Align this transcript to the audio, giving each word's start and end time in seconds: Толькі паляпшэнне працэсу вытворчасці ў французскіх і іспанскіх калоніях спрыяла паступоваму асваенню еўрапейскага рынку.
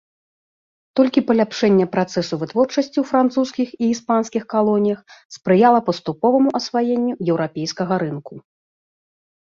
Толькі 0.99 1.21
паляпшэнне 1.29 1.85
працэсу 1.95 2.39
вытворчасці 2.45 2.85
ў 2.85 3.05
французскіх 3.11 3.69
і 3.81 3.91
іспанскіх 3.93 4.43
калоніях 4.57 4.99
спрыяла 5.39 5.79
паступоваму 5.93 6.49
асваенню 6.65 7.13
еўрапейскага 7.31 7.95
рынку. 8.05 8.33